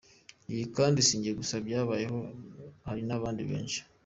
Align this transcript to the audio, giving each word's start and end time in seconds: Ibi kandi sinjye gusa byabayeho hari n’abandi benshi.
Ibi 0.51 0.63
kandi 0.75 0.99
sinjye 1.07 1.31
gusa 1.39 1.55
byabayeho 1.65 2.19
hari 2.85 3.01
n’abandi 3.07 3.41
benshi. 3.49 3.79